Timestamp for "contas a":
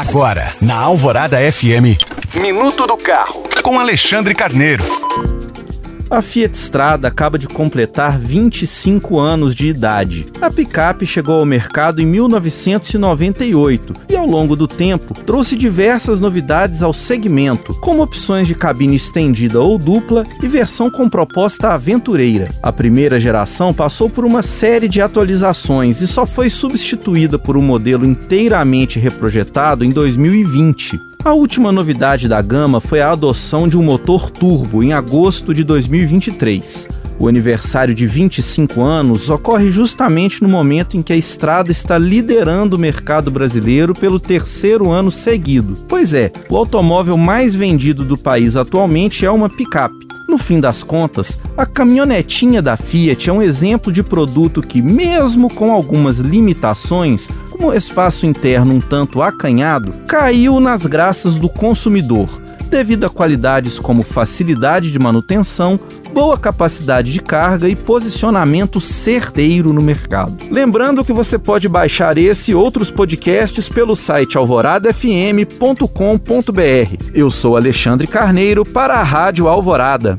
50.82-51.66